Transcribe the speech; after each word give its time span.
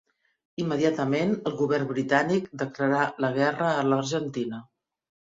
Immediatament 0.61 1.33
el 1.49 1.57
govern 1.59 1.85
britànic 1.91 2.47
declarà 2.61 3.01
la 3.25 3.29
guerra 3.35 3.67
a 3.83 3.85
l'Argentina. 3.91 4.63